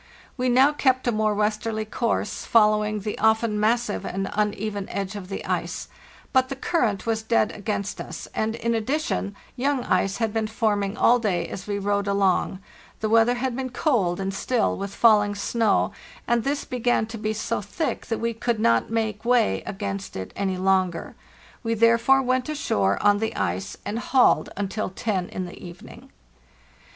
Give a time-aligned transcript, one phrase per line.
[0.35, 5.29] We now kept a more westerly course, following the often massive and uneven edge of
[5.29, 5.89] the ice;
[6.33, 10.97] but the current was dead against us, and, in addition, young ice had been forming
[10.97, 12.57] all day as we rowed along;
[12.99, 15.91] the weather had been cold and still, with falling snow,
[16.27, 20.33] and this began to be so thick that we could not make way against it
[20.35, 21.13] any longer.
[21.61, 26.09] We therefore went ashore on the ice, and hauled until ten in the evening.